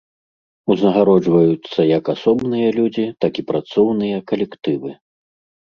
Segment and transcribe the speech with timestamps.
[0.75, 4.91] Узнагароджваюцца як асобныя людзі, так і працоўныя калектывы.